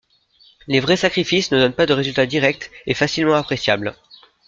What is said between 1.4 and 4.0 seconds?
ne donnent pas de résultats directs et facilement appréciables.